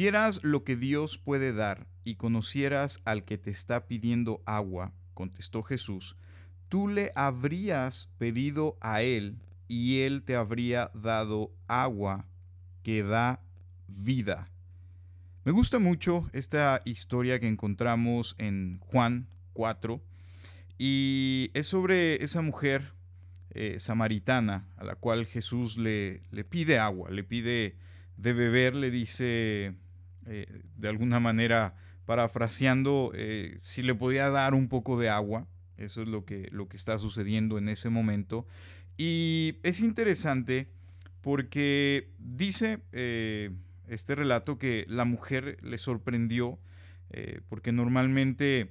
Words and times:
supieras 0.00 0.40
lo 0.42 0.64
que 0.64 0.76
Dios 0.76 1.18
puede 1.18 1.52
dar 1.52 1.86
y 2.04 2.14
conocieras 2.14 3.02
al 3.04 3.22
que 3.22 3.36
te 3.36 3.50
está 3.50 3.86
pidiendo 3.86 4.42
agua, 4.46 4.94
contestó 5.12 5.62
Jesús, 5.62 6.16
tú 6.70 6.88
le 6.88 7.12
habrías 7.14 8.08
pedido 8.16 8.78
a 8.80 9.02
él 9.02 9.36
y 9.68 10.00
él 10.00 10.22
te 10.22 10.36
habría 10.36 10.90
dado 10.94 11.52
agua 11.66 12.24
que 12.82 13.02
da 13.02 13.42
vida. 13.88 14.50
Me 15.44 15.52
gusta 15.52 15.78
mucho 15.78 16.30
esta 16.32 16.80
historia 16.86 17.38
que 17.38 17.48
encontramos 17.48 18.36
en 18.38 18.78
Juan 18.80 19.28
4 19.52 20.00
y 20.78 21.50
es 21.52 21.66
sobre 21.66 22.24
esa 22.24 22.40
mujer 22.40 22.94
eh, 23.50 23.78
samaritana 23.78 24.66
a 24.78 24.84
la 24.84 24.94
cual 24.94 25.26
Jesús 25.26 25.76
le, 25.76 26.22
le, 26.30 26.44
pide 26.44 26.78
agua, 26.78 27.10
le 27.10 27.22
pide 27.22 27.76
de 28.16 28.32
beber, 28.32 28.74
le 28.74 28.90
dice 28.90 29.74
eh, 30.30 30.62
de 30.76 30.88
alguna 30.88 31.20
manera 31.20 31.74
parafraseando 32.06 33.12
eh, 33.14 33.58
si 33.60 33.82
le 33.82 33.94
podía 33.94 34.30
dar 34.30 34.54
un 34.54 34.68
poco 34.68 34.98
de 34.98 35.10
agua. 35.10 35.46
Eso 35.76 36.02
es 36.02 36.08
lo 36.08 36.24
que, 36.24 36.48
lo 36.50 36.68
que 36.68 36.76
está 36.76 36.98
sucediendo 36.98 37.58
en 37.58 37.68
ese 37.68 37.90
momento. 37.90 38.46
Y 38.96 39.56
es 39.62 39.80
interesante 39.80 40.68
porque 41.20 42.10
dice 42.18 42.80
este 43.90 44.14
relato 44.14 44.56
que 44.56 44.86
la 44.88 45.04
mujer 45.04 45.58
le 45.62 45.76
sorprendió, 45.76 46.58
eh, 47.10 47.40
porque 47.48 47.72
normalmente 47.72 48.70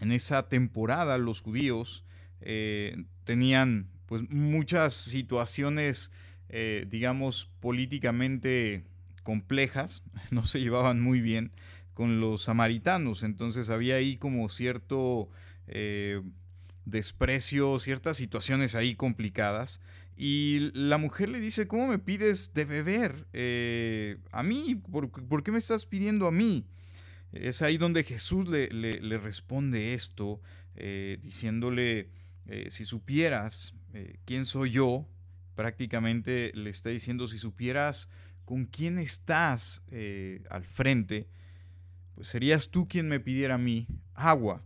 en 0.00 0.12
esa 0.12 0.48
temporada 0.48 1.18
los 1.18 1.40
judíos 1.40 2.04
eh, 2.40 3.04
tenían 3.24 3.88
pues 4.06 4.28
muchas 4.28 4.94
situaciones, 4.94 6.10
eh, 6.48 6.84
digamos, 6.88 7.52
políticamente 7.60 8.84
complejas, 9.28 10.02
no 10.30 10.46
se 10.46 10.58
llevaban 10.58 11.02
muy 11.02 11.20
bien 11.20 11.52
con 11.92 12.18
los 12.18 12.44
samaritanos, 12.44 13.24
entonces 13.24 13.68
había 13.68 13.96
ahí 13.96 14.16
como 14.16 14.48
cierto 14.48 15.28
desprecio, 16.86 17.78
ciertas 17.78 18.16
situaciones 18.16 18.74
ahí 18.74 18.94
complicadas. 18.94 19.82
Y 20.16 20.70
la 20.72 20.96
mujer 20.96 21.28
le 21.28 21.40
dice, 21.40 21.68
¿cómo 21.68 21.88
me 21.88 21.98
pides 21.98 22.54
de 22.54 22.64
beber? 22.64 23.26
Eh, 23.34 24.16
a 24.32 24.42
mí, 24.42 24.80
¿Por, 24.90 25.42
qué 25.42 25.52
me 25.52 25.58
estás 25.58 25.84
pidiendo 25.84 26.26
a 26.26 26.32
mí? 26.32 26.64
Es 27.32 27.60
ahí 27.60 27.76
donde 27.76 28.02
Jesús 28.02 28.48
le, 28.48 29.18
responde 29.18 29.92
esto, 29.92 30.40
eh, 30.74 31.18
diciéndole, 31.20 32.08
eh, 32.46 32.68
si 32.70 32.86
supieras 32.86 33.74
quién 34.24 34.46
soy 34.46 34.70
yo, 34.70 35.06
prácticamente 35.54 36.52
le 36.54 36.70
está 36.70 36.88
diciendo, 36.88 37.26
si 37.26 37.36
supieras 37.36 38.08
con 38.48 38.64
quién 38.64 38.96
estás 38.96 39.82
al 40.48 40.64
frente, 40.64 41.28
pues 42.14 42.28
serías 42.28 42.70
tú 42.70 42.88
quien 42.88 43.06
me 43.06 43.20
pidiera 43.20 43.56
a 43.56 43.58
mí 43.58 43.86
agua. 44.14 44.62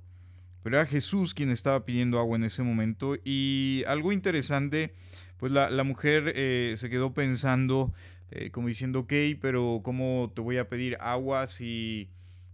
Pero 0.63 0.77
era 0.77 0.87
Jesús 0.87 1.35
quien 1.35 1.51
estaba 1.51 1.85
pidiendo 1.85 2.21
agua 2.21 2.37
en 2.37 2.45
ese 2.45 2.63
momento. 2.63 3.17
Y 3.25 3.83
algo 3.89 4.13
interesante 4.13 4.95
pues 5.43 5.51
la, 5.51 5.83
mujer 5.83 6.35
eh, 6.37 6.77
se 6.77 6.89
quedó 6.89 7.15
pensando, 7.15 7.93
eh, 8.31 8.53
como 8.53 8.69
diciendo, 8.69 9.01
ok, 9.01 9.13
pero 9.41 9.81
¿cómo 9.83 10.31
te 10.33 10.41
voy 10.41 10.57
a 10.59 10.69
pedir 10.69 10.97
agua 11.01 11.49
si 11.49 12.11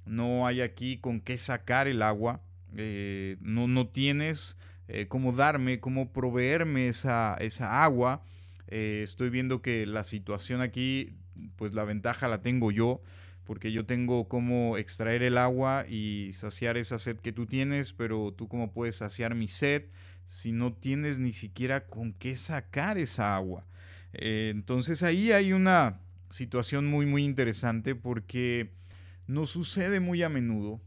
no 0.06 0.46
hay 0.46 0.62
aquí 0.62 0.96
con 0.96 1.20
qué 1.20 1.36
sacar 1.36 1.86
el 1.86 2.00
agua? 2.00 2.40
Eh, 2.78 3.36
no, 3.42 3.68
no 3.68 3.88
tienes 3.88 4.56
cómo 5.08 5.32
darme, 5.32 5.80
cómo 5.80 6.14
proveerme 6.14 6.88
esa, 6.88 7.36
esa 7.40 7.84
agua. 7.84 8.22
Estoy 8.68 9.30
viendo 9.30 9.62
que 9.62 9.86
la 9.86 10.04
situación 10.04 10.60
aquí, 10.60 11.14
pues 11.56 11.74
la 11.74 11.84
ventaja 11.84 12.28
la 12.28 12.42
tengo 12.42 12.70
yo 12.70 13.02
porque 13.48 13.72
yo 13.72 13.86
tengo 13.86 14.28
cómo 14.28 14.76
extraer 14.76 15.22
el 15.22 15.38
agua 15.38 15.86
y 15.88 16.34
saciar 16.34 16.76
esa 16.76 16.98
sed 16.98 17.16
que 17.16 17.32
tú 17.32 17.46
tienes, 17.46 17.94
pero 17.94 18.34
tú 18.36 18.46
cómo 18.46 18.74
puedes 18.74 18.96
saciar 18.96 19.34
mi 19.34 19.48
sed 19.48 19.84
si 20.26 20.52
no 20.52 20.74
tienes 20.74 21.18
ni 21.18 21.32
siquiera 21.32 21.86
con 21.86 22.12
qué 22.12 22.36
sacar 22.36 22.98
esa 22.98 23.34
agua. 23.34 23.66
Eh, 24.12 24.50
entonces 24.54 25.02
ahí 25.02 25.32
hay 25.32 25.54
una 25.54 25.98
situación 26.28 26.88
muy 26.88 27.06
muy 27.06 27.24
interesante 27.24 27.94
porque 27.94 28.70
nos 29.26 29.48
sucede 29.48 29.98
muy 29.98 30.22
a 30.22 30.28
menudo 30.28 30.82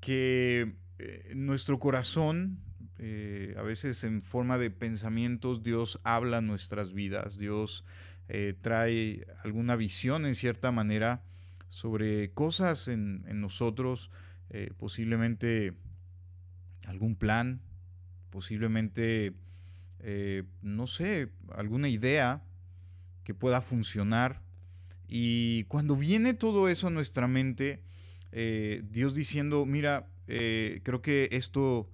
que 0.00 0.74
eh, 0.98 1.32
nuestro 1.34 1.78
corazón, 1.78 2.58
eh, 2.98 3.54
a 3.58 3.62
veces 3.62 4.04
en 4.04 4.22
forma 4.22 4.58
de 4.58 4.70
pensamientos, 4.70 5.62
Dios 5.62 6.00
habla 6.04 6.40
nuestras 6.40 6.92
vidas, 6.92 7.38
Dios 7.38 7.84
trae 8.62 9.26
alguna 9.44 9.76
visión 9.76 10.24
en 10.24 10.34
cierta 10.34 10.72
manera 10.72 11.22
sobre 11.68 12.32
cosas 12.32 12.88
en, 12.88 13.22
en 13.28 13.42
nosotros, 13.42 14.10
posiblemente 14.78 15.74
algún 16.86 17.16
plan, 17.16 17.60
posiblemente, 18.30 19.34
eh, 20.00 20.44
no 20.62 20.86
sé, 20.86 21.30
alguna 21.52 21.88
idea 21.88 22.42
que 23.24 23.34
pueda 23.34 23.60
funcionar. 23.60 24.42
Y 25.08 25.64
cuando 25.64 25.96
viene 25.96 26.34
todo 26.34 26.68
eso 26.68 26.88
a 26.88 26.90
nuestra 26.90 27.28
mente, 27.28 27.82
eh, 28.32 28.82
Dios 28.90 29.14
diciendo, 29.14 29.66
mira, 29.66 30.08
eh, 30.26 30.80
creo 30.82 31.02
que 31.02 31.28
esto 31.32 31.90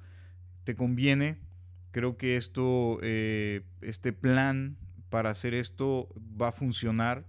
te 0.65 0.75
conviene, 0.75 1.39
creo 1.91 2.17
que 2.17 2.37
esto, 2.37 3.01
este 3.03 4.13
plan 4.13 4.77
para 5.09 5.31
hacer 5.31 5.55
esto 5.55 6.09
va 6.41 6.49
a 6.49 6.53
funcionar, 6.53 7.25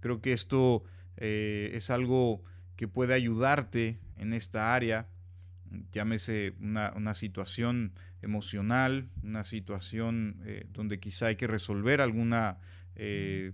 creo 0.00 0.20
que 0.20 0.32
esto 0.32 0.84
es 1.16 1.90
algo 1.90 2.42
que 2.76 2.88
puede 2.88 3.14
ayudarte 3.14 4.00
en 4.16 4.32
esta 4.32 4.74
área, 4.74 5.08
llámese 5.90 6.54
una, 6.60 6.92
una 6.96 7.14
situación 7.14 7.92
emocional, 8.22 9.08
una 9.22 9.44
situación 9.44 10.40
eh, 10.44 10.66
donde 10.72 11.00
quizá 11.00 11.26
hay 11.26 11.36
que 11.36 11.48
resolver 11.48 12.00
alguna 12.00 12.58
eh, 12.94 13.52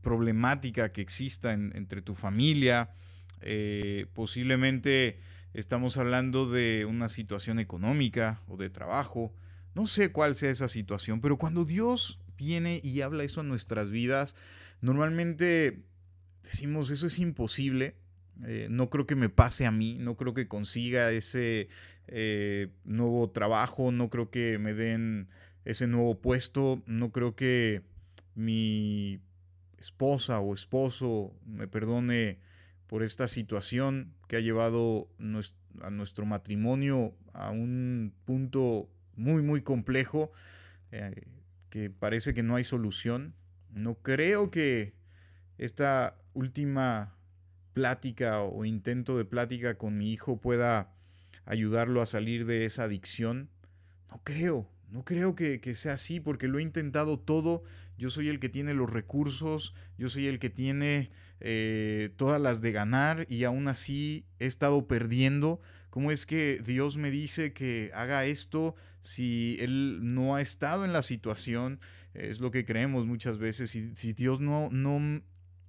problemática 0.00 0.92
que 0.92 1.02
exista 1.02 1.52
entre 1.52 2.02
tu 2.02 2.14
familia. 2.14 2.90
Eh, 3.40 4.06
posiblemente 4.14 5.18
estamos 5.54 5.96
hablando 5.96 6.50
de 6.50 6.84
una 6.84 7.08
situación 7.08 7.58
económica 7.58 8.42
o 8.48 8.56
de 8.56 8.70
trabajo. 8.70 9.32
No 9.74 9.86
sé 9.86 10.12
cuál 10.12 10.34
sea 10.34 10.50
esa 10.50 10.68
situación, 10.68 11.20
pero 11.20 11.38
cuando 11.38 11.64
Dios 11.64 12.20
viene 12.36 12.80
y 12.82 13.00
habla 13.00 13.24
eso 13.24 13.40
en 13.40 13.48
nuestras 13.48 13.90
vidas, 13.90 14.36
normalmente 14.80 15.84
decimos 16.42 16.90
eso 16.90 17.06
es 17.06 17.18
imposible. 17.18 17.96
no 18.68 18.90
creo 18.90 19.06
que 19.06 19.16
me 19.16 19.28
pase 19.28 19.64
a 19.64 19.70
mí, 19.70 19.96
no 19.98 20.16
creo 20.16 20.34
que 20.34 20.48
consiga 20.48 21.12
ese, 21.12 21.68
eh, 22.06 22.68
nuevo 22.84 23.30
trabajo, 23.30 23.90
no 23.90 24.10
creo 24.10 24.30
que 24.30 24.58
me 24.58 24.74
den 24.74 25.28
ese 25.64 25.86
nuevo 25.86 26.20
puesto, 26.20 26.82
no 26.86 27.12
creo 27.12 27.34
que 27.34 27.82
mi 28.34 29.20
esposa 29.78 30.40
o 30.40 30.52
esposo 30.52 31.34
me 31.46 31.66
perdone 31.66 32.40
por 32.86 33.02
esta 33.02 33.28
situación 33.28 34.14
que 34.28 34.36
ha 34.36 34.40
llevado 34.40 35.08
a 35.80 35.90
nuestro 35.90 36.26
matrimonio 36.26 37.14
a 37.32 37.50
un 37.50 38.12
punto 38.24 38.88
muy 39.16 39.42
muy 39.42 39.62
complejo 39.62 40.32
eh, 40.92 41.26
que 41.70 41.90
parece 41.90 42.34
que 42.34 42.42
no 42.42 42.56
hay 42.56 42.64
solución. 42.64 43.34
No 43.70 43.96
creo 43.96 44.50
que 44.50 44.94
esta 45.58 46.16
última 46.34 47.16
plática 47.72 48.40
o 48.40 48.64
intento 48.64 49.18
de 49.18 49.24
plática 49.24 49.76
con 49.76 49.98
mi 49.98 50.12
hijo 50.12 50.40
pueda 50.40 50.94
ayudarlo 51.44 52.00
a 52.00 52.06
salir 52.06 52.46
de 52.46 52.64
esa 52.64 52.84
adicción? 52.84 53.50
No 54.10 54.20
creo, 54.22 54.70
no 54.90 55.04
creo 55.04 55.34
que, 55.34 55.60
sea 55.74 55.94
así 55.94 56.20
porque 56.20 56.48
lo 56.48 56.58
he 56.58 56.62
intentado 56.62 57.18
todo. 57.18 57.64
Yo 57.96 58.10
soy 58.10 58.28
el 58.28 58.40
que 58.40 58.48
tiene 58.48 58.74
los 58.74 58.90
recursos, 58.90 59.74
yo 59.96 60.08
soy 60.08 60.26
el 60.26 60.38
que 60.38 60.50
tiene 60.50 61.10
eh, 61.40 62.12
todas 62.16 62.40
las 62.40 62.60
de 62.60 62.72
ganar 62.72 63.26
y 63.28 63.44
aún 63.44 63.68
así 63.68 64.26
he 64.38 64.46
estado 64.46 64.86
perdiendo. 64.86 65.60
¿Cómo 65.90 66.10
es 66.10 66.26
que 66.26 66.60
Dios 66.64 66.96
me 66.96 67.10
dice 67.10 67.52
que 67.52 67.90
haga 67.94 68.24
esto 68.26 68.74
si 69.00 69.56
Él 69.60 70.00
no 70.02 70.34
ha 70.34 70.40
estado 70.40 70.84
en 70.84 70.92
la 70.92 71.02
situación? 71.02 71.78
Es 72.14 72.40
lo 72.40 72.50
que 72.50 72.64
creemos 72.64 73.06
muchas 73.06 73.38
veces. 73.38 73.70
Si, 73.70 73.94
si 73.94 74.12
Dios 74.12 74.40
no, 74.40 74.68
no 74.70 75.22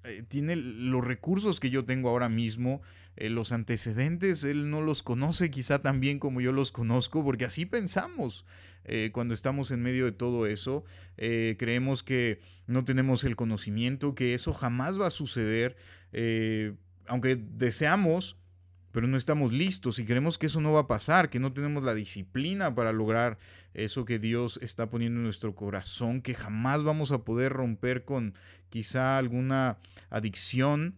eh, 0.05 0.23
tiene 0.27 0.55
los 0.55 1.03
recursos 1.03 1.59
que 1.59 1.69
yo 1.69 1.85
tengo 1.85 2.09
ahora 2.09 2.29
mismo, 2.29 2.81
eh, 3.15 3.29
los 3.29 3.51
antecedentes, 3.51 4.43
él 4.43 4.69
no 4.69 4.81
los 4.81 5.03
conoce 5.03 5.49
quizá 5.49 5.81
tan 5.81 5.99
bien 5.99 6.19
como 6.19 6.41
yo 6.41 6.51
los 6.51 6.71
conozco, 6.71 7.23
porque 7.23 7.45
así 7.45 7.65
pensamos 7.65 8.45
eh, 8.83 9.09
cuando 9.13 9.33
estamos 9.33 9.71
en 9.71 9.81
medio 9.81 10.05
de 10.05 10.11
todo 10.11 10.47
eso. 10.47 10.83
creemos 11.15 12.03
que 12.03 12.39
no 12.67 12.83
tenemos 12.83 13.23
el 13.23 13.35
conocimiento, 13.35 14.15
que 14.15 14.33
eso 14.33 14.53
jamás 14.53 14.99
va 14.99 15.07
a 15.07 15.11
suceder, 15.11 15.75
aunque 17.07 17.35
deseamos 17.35 18.37
pero 18.95 19.07
no 19.07 19.17
estamos 19.17 19.51
listos 19.51 19.99
y 19.99 20.05
creemos 20.05 20.37
que 20.37 20.45
eso 20.45 20.61
no 20.61 20.71
va 20.71 20.79
a 20.79 20.87
pasar, 20.87 21.29
que 21.29 21.37
no 21.37 21.51
tenemos 21.51 21.83
la 21.83 21.93
disciplina 21.93 22.73
para 22.75 22.93
lograr 22.93 23.37
eso 23.73 24.05
que 24.05 24.19
Dios 24.19 24.57
está 24.63 24.89
poniendo 24.89 25.19
en 25.19 25.25
nuestro 25.25 25.53
corazón, 25.53 26.21
que 26.21 26.33
jamás 26.33 26.81
vamos 26.81 27.11
a 27.11 27.25
poder 27.25 27.51
romper 27.51 28.05
con 28.05 28.35
quizá 28.69 29.17
alguna 29.17 29.79
adicción 30.09 30.97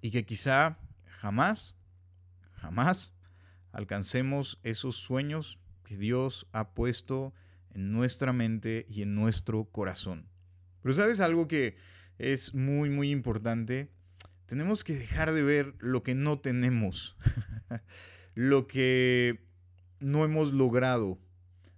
y 0.00 0.12
que 0.12 0.24
quizá 0.24 0.78
jamás, 1.18 1.74
jamás 2.52 3.12
alcancemos 3.72 4.60
esos 4.62 4.94
sueños 4.94 5.58
que 5.82 5.96
Dios 5.96 6.46
ha 6.52 6.74
puesto 6.74 7.34
en 7.74 7.90
nuestra 7.90 8.32
mente 8.32 8.86
y 8.88 9.02
en 9.02 9.16
nuestro 9.16 9.64
corazón. 9.64 10.28
Pero 10.80 10.94
sabes 10.94 11.18
algo 11.18 11.48
que 11.48 11.76
es 12.18 12.54
muy, 12.54 12.88
muy 12.88 13.10
importante. 13.10 13.90
Tenemos 14.46 14.84
que 14.84 14.94
dejar 14.94 15.32
de 15.32 15.42
ver 15.42 15.74
lo 15.78 16.02
que 16.02 16.14
no 16.14 16.38
tenemos, 16.38 17.16
lo 18.34 18.66
que 18.66 19.44
no 19.98 20.24
hemos 20.24 20.52
logrado, 20.52 21.18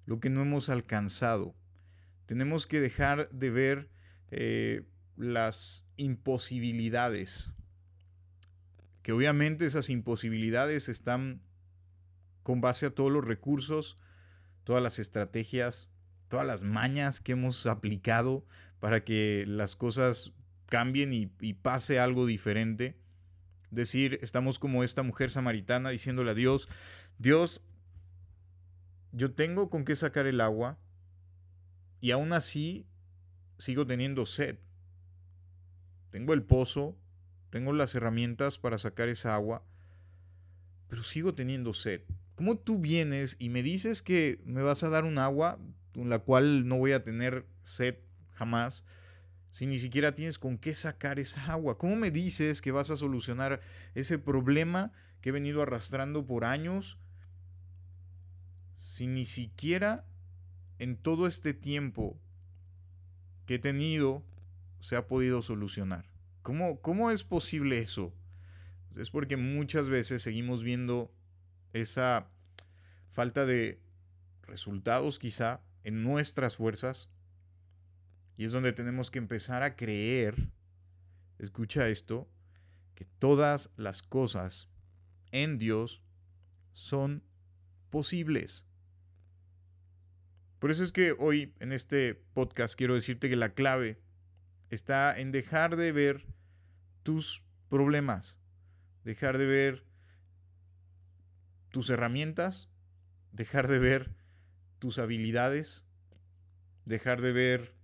lo 0.05 0.20
que 0.20 0.29
no 0.29 0.43
hemos 0.43 0.69
alcanzado. 0.69 1.55
Tenemos 2.26 2.67
que 2.67 2.81
dejar 2.81 3.31
de 3.31 3.50
ver 3.50 3.91
eh, 4.31 4.87
las 5.17 5.87
imposibilidades, 5.97 7.50
que 9.03 9.12
obviamente 9.12 9.65
esas 9.65 9.88
imposibilidades 9.88 10.91
están 10.91 11.41
con 12.43 12.61
base 12.61 12.87
a 12.87 12.91
todos 12.91 13.11
los 13.11 13.25
recursos, 13.25 13.97
todas 14.65 14.82
las 14.82 14.99
estrategias, 14.99 15.91
todas 16.29 16.47
las 16.47 16.62
mañas 16.62 17.23
que 17.23 17.32
hemos 17.32 17.67
aplicado 17.67 18.44
para 18.79 19.05
que 19.05 19.44
las 19.47 19.75
cosas 19.75 20.32
cambien 20.69 21.12
y, 21.12 21.55
pase 21.55 21.99
algo 21.99 22.26
diferente. 22.26 22.97
Decir, 23.70 24.19
estamos 24.23 24.59
como 24.59 24.85
esta 24.85 25.03
mujer 25.03 25.31
samaritana 25.31 25.91
diciéndole 25.91 26.31
a 26.31 26.35
Dios, 26.35 26.69
Dios, 27.19 27.62
yo 29.12 29.32
tengo 29.32 29.70
con 29.70 29.85
qué 29.85 29.97
sacar 29.97 30.26
el 30.26 30.41
agua 30.41 30.79
y 32.00 32.12
aún 32.12 32.32
así 32.32 32.87
sigo 33.59 33.87
teniendo 33.87 34.25
sed. 34.25 34.59
Tengo 36.11 36.32
el 36.32 36.43
pozo, 36.43 36.97
tengo 37.50 37.73
las 37.73 37.94
herramientas 37.94 38.59
para 38.59 38.79
sacar 38.79 39.09
esa 39.09 39.35
agua, 39.35 39.65
pero 40.88 41.03
sigo 41.03 41.35
teniendo 41.35 41.75
sed. 41.75 42.03
¿Cómo 42.35 42.56
tú 42.56 42.79
vienes 42.79 43.37
y 43.38 43.49
me 43.49 43.62
dices 43.62 44.00
que 44.03 44.41
me 44.44 44.62
vas 44.62 44.82
a 44.82 44.88
dar 44.88 45.05
un 45.05 45.19
agua 45.19 45.59
con 45.93 46.09
la 46.09 46.20
cual 46.20 46.69
no 46.69 46.79
voy 46.79 46.93
a 46.93 47.03
tener 47.03 47.47
sed 47.62 47.97
jamás? 48.32 48.85
Si 49.50 49.66
ni 49.66 49.78
siquiera 49.78 50.14
tienes 50.14 50.38
con 50.38 50.58
qué 50.58 50.74
sacar 50.74 51.18
esa 51.18 51.52
agua? 51.52 51.78
¿Cómo 51.78 51.96
me 51.96 52.10
dices 52.10 52.60
que 52.60 52.72
vas 52.72 52.90
a 52.90 52.96
solucionar 52.96 53.60
ese 53.94 54.18
problema 54.18 54.92
que 55.20 55.30
he 55.30 55.32
venido 55.32 55.62
arrastrando 55.62 56.26
por 56.26 56.44
años 56.44 56.98
si 58.76 59.06
ni 59.06 59.24
siquiera 59.24 60.06
en 60.78 60.96
todo 60.96 61.26
este 61.26 61.54
tiempo 61.54 62.20
que 63.46 63.56
he 63.56 63.58
tenido 63.58 64.24
se 64.80 64.96
ha 64.96 65.08
podido 65.08 65.42
solucionar? 65.42 66.06
¿Cómo, 66.42 66.80
cómo 66.80 67.10
es 67.10 67.24
posible 67.24 67.78
eso? 67.78 68.14
Es 68.96 69.10
porque 69.10 69.36
muchas 69.36 69.88
veces 69.88 70.22
seguimos 70.22 70.62
viendo 70.62 71.12
esa 71.72 72.28
falta 73.08 73.46
de 73.46 73.80
resultados 74.42 75.18
quizá 75.18 75.60
en 75.84 76.02
nuestras 76.02 76.56
fuerzas 76.56 77.10
y 78.38 78.44
es 78.44 78.52
donde 78.52 78.73
tenemos 78.73 79.11
que 79.11 79.19
empezar 79.19 79.64
a 79.64 79.75
creer, 79.75 80.49
escucha 81.40 81.88
esto, 81.88 82.31
que 82.94 83.05
todas 83.05 83.70
las 83.76 84.00
cosas 84.05 84.69
en 85.32 85.58
Dios 85.58 86.05
son 86.70 87.25
posibles. 87.90 88.69
Por 90.61 90.70
eso 90.70 90.85
es 90.85 90.93
que 90.93 91.17
hoy 91.19 91.52
en 91.58 91.73
este 91.73 92.14
podcast 92.14 92.76
quiero 92.76 92.94
decirte 92.94 93.29
que 93.29 93.35
la 93.35 93.55
clave 93.55 94.00
está 94.70 95.19
en 95.19 95.32
dejar 95.32 95.75
de 95.75 95.91
ver 95.91 96.25
tus 97.02 97.44
problemas, 97.69 98.38
dejar 99.02 99.37
de 99.38 99.46
ver 99.46 99.84
tus 101.70 101.91
herramientas, 101.91 102.70
dejar 103.32 103.67
de 103.67 103.81
ver 103.81 104.14
tus 104.79 105.00
habilidades, 105.00 105.88
dejar 106.84 107.20
de 107.20 107.32
ver 107.32 107.77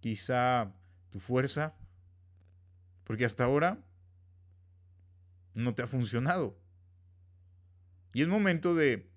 quizá 0.00 0.74
tu 1.10 1.20
fuerza, 1.20 1.74
porque 3.04 3.24
hasta 3.24 3.44
ahora 3.44 3.84
no 5.54 5.74
te 5.74 5.82
ha 5.82 5.86
funcionado. 5.86 6.58
Y 8.12 8.22
es 8.22 8.28
momento 8.28 8.74
de 8.74 9.10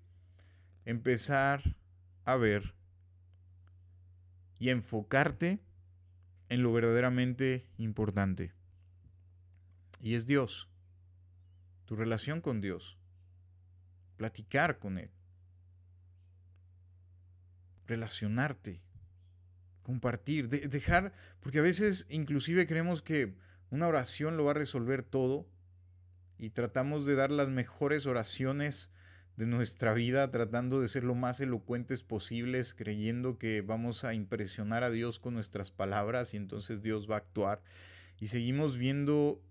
empezar 0.84 1.76
a 2.24 2.36
ver 2.36 2.74
y 4.58 4.70
enfocarte 4.70 5.60
en 6.48 6.62
lo 6.62 6.72
verdaderamente 6.72 7.68
importante. 7.78 8.52
Y 10.00 10.14
es 10.14 10.26
Dios, 10.26 10.68
tu 11.86 11.96
relación 11.96 12.40
con 12.40 12.60
Dios, 12.60 12.98
platicar 14.16 14.78
con 14.78 14.98
Él, 14.98 15.10
relacionarte 17.86 18.82
compartir, 19.84 20.48
dejar, 20.48 21.12
porque 21.40 21.60
a 21.60 21.62
veces 21.62 22.06
inclusive 22.10 22.66
creemos 22.66 23.02
que 23.02 23.36
una 23.70 23.86
oración 23.86 24.36
lo 24.36 24.44
va 24.44 24.50
a 24.52 24.54
resolver 24.54 25.04
todo 25.04 25.46
y 26.38 26.50
tratamos 26.50 27.06
de 27.06 27.14
dar 27.14 27.30
las 27.30 27.48
mejores 27.48 28.06
oraciones 28.06 28.90
de 29.36 29.46
nuestra 29.46 29.94
vida, 29.94 30.30
tratando 30.30 30.80
de 30.80 30.88
ser 30.88 31.04
lo 31.04 31.14
más 31.14 31.40
elocuentes 31.40 32.02
posibles, 32.02 32.74
creyendo 32.74 33.38
que 33.38 33.62
vamos 33.62 34.04
a 34.04 34.14
impresionar 34.14 34.84
a 34.84 34.90
Dios 34.90 35.18
con 35.20 35.34
nuestras 35.34 35.70
palabras 35.70 36.34
y 36.34 36.36
entonces 36.36 36.82
Dios 36.82 37.08
va 37.10 37.16
a 37.16 37.18
actuar. 37.18 37.62
Y 38.20 38.28
seguimos 38.28 38.78
viendo 38.78 39.42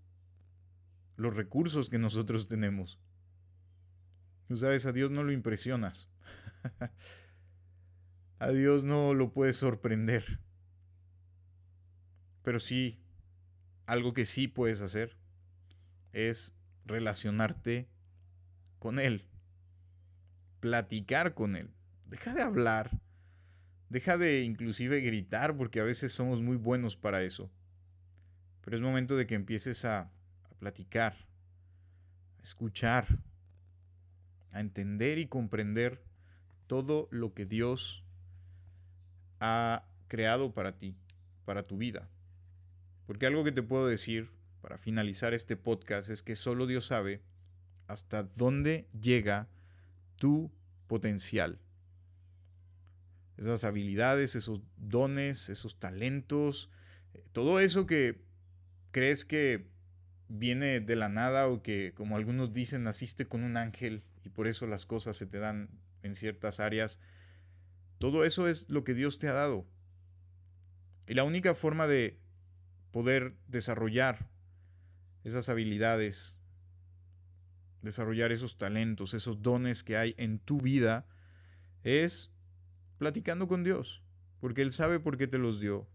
los 1.16 1.34
recursos 1.34 1.90
que 1.90 1.98
nosotros 1.98 2.48
tenemos. 2.48 2.98
Tú 4.48 4.56
sabes, 4.56 4.86
a 4.86 4.92
Dios 4.92 5.10
no 5.10 5.22
lo 5.22 5.32
impresionas. 5.32 6.08
a 8.38 8.50
Dios 8.50 8.84
no 8.84 9.14
lo 9.14 9.32
puedes 9.32 9.56
sorprender. 9.56 10.40
Pero 12.42 12.60
sí, 12.60 13.00
algo 13.86 14.12
que 14.12 14.26
sí 14.26 14.48
puedes 14.48 14.80
hacer 14.80 15.16
es 16.12 16.54
relacionarte 16.84 17.88
con 18.78 18.98
Él, 18.98 19.26
platicar 20.60 21.34
con 21.34 21.56
Él. 21.56 21.70
Deja 22.06 22.34
de 22.34 22.42
hablar, 22.42 23.00
deja 23.88 24.18
de 24.18 24.42
inclusive 24.42 25.00
gritar, 25.00 25.56
porque 25.56 25.80
a 25.80 25.84
veces 25.84 26.12
somos 26.12 26.42
muy 26.42 26.56
buenos 26.56 26.96
para 26.96 27.22
eso. 27.22 27.50
Pero 28.60 28.76
es 28.76 28.82
momento 28.82 29.16
de 29.16 29.26
que 29.26 29.34
empieces 29.34 29.84
a, 29.84 30.00
a 30.00 30.54
platicar, 30.58 31.16
a 32.38 32.42
escuchar, 32.42 33.18
a 34.52 34.60
entender 34.60 35.18
y 35.18 35.26
comprender 35.26 36.02
todo 36.66 37.08
lo 37.10 37.34
que 37.34 37.44
Dios 37.44 38.03
ha 39.44 39.84
creado 40.08 40.54
para 40.54 40.78
ti, 40.78 40.96
para 41.44 41.66
tu 41.66 41.76
vida. 41.76 42.08
Porque 43.06 43.26
algo 43.26 43.44
que 43.44 43.52
te 43.52 43.62
puedo 43.62 43.86
decir 43.86 44.30
para 44.62 44.78
finalizar 44.78 45.34
este 45.34 45.56
podcast 45.58 46.08
es 46.08 46.22
que 46.22 46.34
solo 46.34 46.66
Dios 46.66 46.86
sabe 46.86 47.20
hasta 47.86 48.22
dónde 48.22 48.88
llega 48.98 49.48
tu 50.16 50.50
potencial. 50.86 51.60
Esas 53.36 53.64
habilidades, 53.64 54.34
esos 54.34 54.62
dones, 54.78 55.50
esos 55.50 55.78
talentos, 55.78 56.70
eh, 57.12 57.22
todo 57.32 57.60
eso 57.60 57.86
que 57.86 58.22
crees 58.92 59.26
que 59.26 59.66
viene 60.28 60.80
de 60.80 60.96
la 60.96 61.10
nada 61.10 61.48
o 61.48 61.62
que, 61.62 61.92
como 61.94 62.16
algunos 62.16 62.54
dicen, 62.54 62.84
naciste 62.84 63.26
con 63.26 63.42
un 63.42 63.58
ángel 63.58 64.04
y 64.24 64.30
por 64.30 64.46
eso 64.46 64.66
las 64.66 64.86
cosas 64.86 65.18
se 65.18 65.26
te 65.26 65.38
dan 65.38 65.68
en 66.02 66.14
ciertas 66.14 66.60
áreas. 66.60 66.98
Todo 68.04 68.26
eso 68.26 68.48
es 68.48 68.68
lo 68.68 68.84
que 68.84 68.92
Dios 68.92 69.18
te 69.18 69.28
ha 69.28 69.32
dado. 69.32 69.66
Y 71.06 71.14
la 71.14 71.24
única 71.24 71.54
forma 71.54 71.86
de 71.86 72.20
poder 72.90 73.34
desarrollar 73.48 74.28
esas 75.22 75.48
habilidades, 75.48 76.38
desarrollar 77.80 78.30
esos 78.30 78.58
talentos, 78.58 79.14
esos 79.14 79.40
dones 79.40 79.82
que 79.84 79.96
hay 79.96 80.14
en 80.18 80.38
tu 80.38 80.60
vida, 80.60 81.06
es 81.82 82.30
platicando 82.98 83.48
con 83.48 83.64
Dios. 83.64 84.02
Porque 84.38 84.60
Él 84.60 84.72
sabe 84.72 85.00
por 85.00 85.16
qué 85.16 85.26
te 85.26 85.38
los 85.38 85.58
dio. 85.58 85.88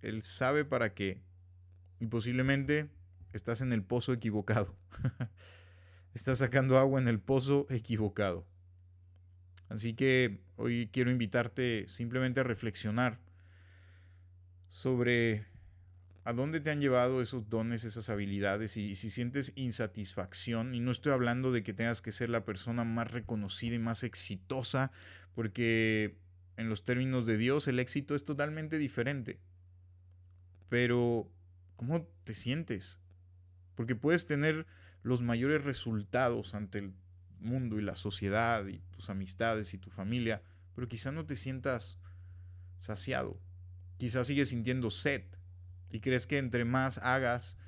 Él 0.00 0.22
sabe 0.22 0.64
para 0.64 0.94
qué. 0.94 1.20
Y 2.00 2.06
posiblemente 2.06 2.88
estás 3.34 3.60
en 3.60 3.74
el 3.74 3.82
pozo 3.82 4.14
equivocado. 4.14 4.74
estás 6.14 6.38
sacando 6.38 6.78
agua 6.78 6.98
en 6.98 7.06
el 7.06 7.20
pozo 7.20 7.66
equivocado. 7.68 8.46
Así 9.68 9.94
que 9.94 10.40
hoy 10.56 10.88
quiero 10.92 11.10
invitarte 11.10 11.84
simplemente 11.88 12.40
a 12.40 12.44
reflexionar 12.44 13.18
sobre 14.70 15.46
a 16.24 16.32
dónde 16.32 16.60
te 16.60 16.70
han 16.70 16.80
llevado 16.80 17.22
esos 17.22 17.48
dones, 17.48 17.84
esas 17.84 18.10
habilidades 18.10 18.76
y 18.76 18.94
si 18.94 19.08
sientes 19.08 19.52
insatisfacción. 19.56 20.74
Y 20.74 20.80
no 20.80 20.90
estoy 20.90 21.12
hablando 21.12 21.52
de 21.52 21.62
que 21.62 21.72
tengas 21.72 22.02
que 22.02 22.12
ser 22.12 22.28
la 22.28 22.44
persona 22.44 22.84
más 22.84 23.10
reconocida 23.10 23.76
y 23.76 23.78
más 23.78 24.04
exitosa, 24.04 24.92
porque 25.34 26.18
en 26.58 26.68
los 26.68 26.84
términos 26.84 27.24
de 27.24 27.38
Dios 27.38 27.66
el 27.66 27.78
éxito 27.78 28.14
es 28.14 28.24
totalmente 28.24 28.76
diferente. 28.76 29.40
Pero, 30.68 31.30
¿cómo 31.76 32.06
te 32.24 32.34
sientes? 32.34 33.00
Porque 33.74 33.94
puedes 33.94 34.26
tener 34.26 34.66
los 35.02 35.22
mayores 35.22 35.64
resultados 35.64 36.54
ante 36.54 36.78
el 36.78 36.92
mundo 37.40 37.78
y 37.78 37.82
la 37.82 37.94
sociedad 37.94 38.66
y 38.66 38.78
tus 38.90 39.10
amistades 39.10 39.74
y 39.74 39.78
tu 39.78 39.90
familia, 39.90 40.42
pero 40.74 40.88
quizá 40.88 41.12
no 41.12 41.26
te 41.26 41.36
sientas 41.36 41.98
saciado. 42.78 43.40
Quizás 43.96 44.26
sigues 44.26 44.50
sintiendo 44.50 44.90
sed 44.90 45.22
y 45.90 46.00
crees 46.00 46.26
que 46.26 46.38
entre 46.38 46.64
más 46.64 46.98
hagas, 46.98 47.58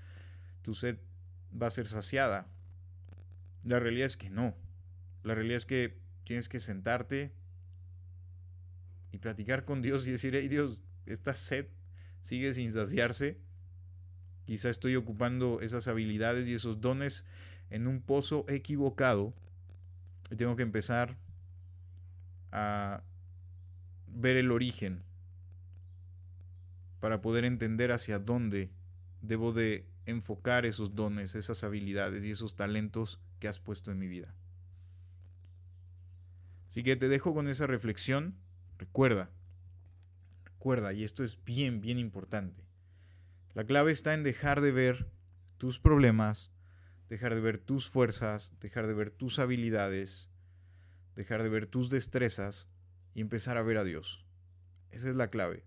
tu 0.62 0.74
sed 0.74 0.98
va 1.50 1.66
a 1.66 1.70
ser 1.70 1.86
saciada. 1.86 2.46
La 3.64 3.78
realidad 3.78 4.06
es 4.06 4.16
que 4.16 4.30
no. 4.30 4.56
La 5.22 5.34
realidad 5.34 5.56
es 5.56 5.66
que 5.66 5.98
tienes 6.24 6.48
que 6.48 6.60
sentarte 6.60 7.34
y 9.12 9.18
platicar 9.18 9.64
con 9.64 9.82
Dios 9.82 10.06
y 10.06 10.12
decir, 10.12 10.34
hey 10.34 10.48
Dios, 10.48 10.80
esta 11.06 11.34
sed 11.34 11.66
sigue 12.20 12.54
sin 12.54 12.72
saciarse. 12.72 13.40
Quizá 14.44 14.70
estoy 14.70 14.96
ocupando 14.96 15.60
esas 15.60 15.88
habilidades 15.88 16.48
y 16.48 16.54
esos 16.54 16.80
dones 16.80 17.24
en 17.70 17.86
un 17.86 18.02
pozo 18.02 18.44
equivocado 18.48 19.34
y 20.30 20.36
tengo 20.36 20.56
que 20.56 20.62
empezar 20.62 21.16
a 22.52 23.02
ver 24.06 24.36
el 24.36 24.50
origen 24.50 25.02
para 27.00 27.20
poder 27.20 27.44
entender 27.44 27.92
hacia 27.92 28.18
dónde 28.18 28.70
debo 29.22 29.52
de 29.52 29.86
enfocar 30.06 30.66
esos 30.66 30.94
dones, 30.94 31.34
esas 31.34 31.64
habilidades 31.64 32.24
y 32.24 32.30
esos 32.30 32.56
talentos 32.56 33.20
que 33.38 33.48
has 33.48 33.60
puesto 33.60 33.90
en 33.90 33.98
mi 33.98 34.08
vida. 34.08 34.34
Así 36.68 36.82
que 36.82 36.96
te 36.96 37.08
dejo 37.08 37.34
con 37.34 37.48
esa 37.48 37.66
reflexión. 37.66 38.36
Recuerda, 38.78 39.30
recuerda, 40.44 40.92
y 40.92 41.04
esto 41.04 41.22
es 41.24 41.42
bien, 41.44 41.80
bien 41.80 41.98
importante. 41.98 42.64
La 43.54 43.64
clave 43.64 43.92
está 43.92 44.14
en 44.14 44.22
dejar 44.22 44.60
de 44.60 44.72
ver 44.72 45.10
tus 45.58 45.78
problemas, 45.78 46.52
dejar 47.10 47.34
de 47.34 47.40
ver 47.40 47.58
tus 47.58 47.90
fuerzas, 47.90 48.54
dejar 48.60 48.86
de 48.86 48.94
ver 48.94 49.10
tus 49.10 49.40
habilidades, 49.40 50.30
dejar 51.16 51.42
de 51.42 51.48
ver 51.48 51.66
tus 51.66 51.90
destrezas 51.90 52.70
y 53.14 53.20
empezar 53.20 53.58
a 53.58 53.62
ver 53.62 53.76
a 53.78 53.84
Dios. 53.84 54.24
Esa 54.90 55.10
es 55.10 55.16
la 55.16 55.28
clave. 55.28 55.66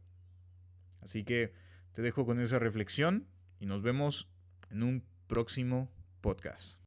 Así 1.01 1.25
que 1.25 1.53
te 1.91 2.01
dejo 2.01 2.25
con 2.25 2.39
esa 2.39 2.59
reflexión 2.59 3.27
y 3.59 3.65
nos 3.65 3.83
vemos 3.83 4.29
en 4.71 4.83
un 4.83 5.05
próximo 5.27 5.91
podcast. 6.21 6.82